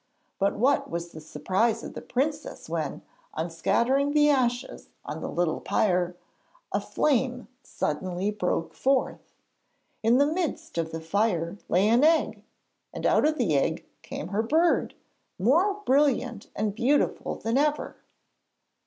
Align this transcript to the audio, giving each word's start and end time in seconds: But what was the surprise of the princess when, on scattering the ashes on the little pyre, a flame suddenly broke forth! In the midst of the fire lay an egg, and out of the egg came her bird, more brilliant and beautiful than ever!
But 0.39 0.55
what 0.55 0.89
was 0.89 1.09
the 1.11 1.21
surprise 1.21 1.83
of 1.83 1.93
the 1.93 2.01
princess 2.01 2.67
when, 2.67 3.03
on 3.35 3.51
scattering 3.51 4.13
the 4.13 4.31
ashes 4.31 4.89
on 5.05 5.21
the 5.21 5.29
little 5.29 5.59
pyre, 5.59 6.15
a 6.71 6.81
flame 6.81 7.47
suddenly 7.61 8.31
broke 8.31 8.73
forth! 8.73 9.35
In 10.01 10.17
the 10.17 10.25
midst 10.25 10.79
of 10.79 10.91
the 10.91 11.01
fire 11.01 11.59
lay 11.69 11.87
an 11.87 12.03
egg, 12.03 12.43
and 12.91 13.05
out 13.05 13.27
of 13.27 13.37
the 13.37 13.55
egg 13.55 13.85
came 14.01 14.29
her 14.29 14.41
bird, 14.41 14.95
more 15.37 15.75
brilliant 15.85 16.49
and 16.55 16.73
beautiful 16.73 17.35
than 17.35 17.59
ever! 17.59 17.95